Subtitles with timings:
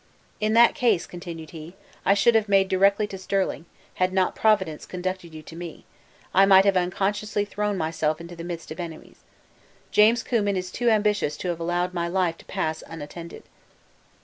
[0.39, 1.75] "In that case," continued he,
[2.07, 3.67] "I should have made directly to Stirling, and
[3.99, 5.85] had not Providence conducted you to me,
[6.33, 9.17] I might have unconsciously thrown myself into the midst of enemies.
[9.91, 13.43] James Cummin is too ambitious to have allowed my life to pass unattempted."